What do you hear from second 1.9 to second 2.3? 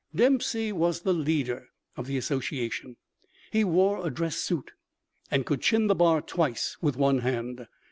of the